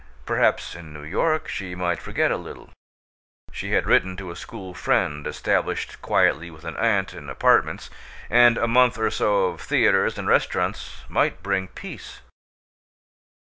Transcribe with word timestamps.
Perhaps 0.25 0.73
in 0.73 0.93
New 0.93 1.03
York 1.03 1.47
she 1.47 1.75
might 1.75 2.01
forget 2.01 2.31
a 2.31 2.35
little. 2.35 2.71
She 3.51 3.73
had 3.73 3.85
written 3.85 4.17
to 4.17 4.31
a 4.31 4.35
school 4.35 4.73
friend, 4.73 5.27
established 5.27 6.01
quietly 6.01 6.49
with 6.49 6.65
an 6.65 6.75
aunt 6.77 7.13
in 7.13 7.29
apartments 7.29 7.91
and 8.27 8.57
a 8.57 8.67
month 8.67 8.97
or 8.97 9.11
so 9.11 9.45
of 9.49 9.61
theaters 9.61 10.17
and 10.17 10.27
restaurants 10.27 11.03
might 11.07 11.43
bring 11.43 11.67
peace. 11.67 12.21